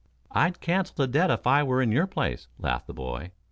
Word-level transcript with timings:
"I'd 0.31 0.61
cancel 0.61 0.95
the 0.95 1.07
debt 1.07 1.29
if 1.29 1.45
I 1.45 1.61
were 1.61 1.79
in 1.79 1.91
your 1.91 2.07
place," 2.07 2.47
laughed 2.57 2.87
the 2.87 2.93
boy. 2.95 3.29